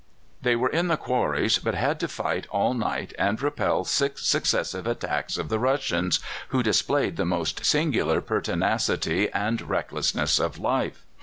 "They 0.41 0.55
were 0.55 0.67
in 0.69 0.87
the 0.87 0.97
quarries, 0.97 1.59
but 1.59 1.75
had 1.75 1.99
to 1.99 2.07
fight 2.07 2.47
all 2.49 2.73
night 2.73 3.13
and 3.19 3.39
repel 3.39 3.83
six 3.85 4.25
successive 4.25 4.87
attacks 4.87 5.37
of 5.37 5.49
the 5.49 5.59
Russians, 5.59 6.19
who 6.47 6.63
displayed 6.63 7.17
the 7.17 7.23
most 7.27 7.63
singular 7.63 8.19
pertinacity 8.19 9.29
and 9.29 9.61
recklessness 9.61 10.39
of 10.39 10.57
life. 10.57 11.05